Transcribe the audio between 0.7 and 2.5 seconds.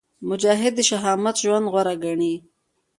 د شهامت ژوند غوره ګڼي.